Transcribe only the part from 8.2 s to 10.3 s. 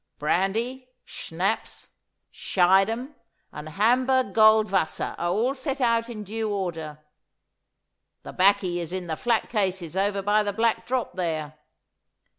The 'baccy is in the flat cases over